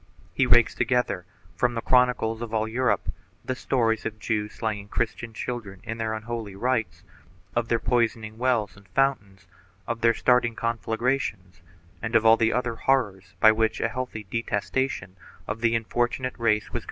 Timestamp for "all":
2.55-2.67, 12.25-12.35